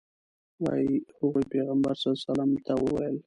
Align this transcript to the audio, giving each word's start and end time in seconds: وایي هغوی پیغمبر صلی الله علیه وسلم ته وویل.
وایي 0.63 0.93
هغوی 1.17 1.43
پیغمبر 1.53 1.93
صلی 2.01 2.05
الله 2.09 2.17
علیه 2.17 2.29
وسلم 2.29 2.51
ته 2.65 2.73
وویل. 2.83 3.15